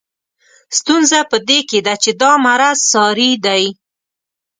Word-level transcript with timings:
ستونزه 0.77 1.19
په 1.31 1.37
دې 1.47 1.59
کې 1.69 1.79
ده 1.85 1.93
چې 2.03 2.11
دا 2.21 2.31
مرض 2.45 2.77
ساري 2.91 3.31
دی. 3.45 3.63